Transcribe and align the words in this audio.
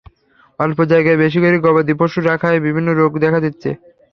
অল্প 0.59 0.79
জায়গায় 0.91 1.21
বেশি 1.23 1.39
করে 1.43 1.57
গবাদি 1.65 1.93
পশু 1.99 2.19
রাখায় 2.21 2.59
বিভিন্ন 2.65 2.89
রোগ 2.93 3.11
দেখা 3.23 3.39
দিচ্ছে। 3.45 3.69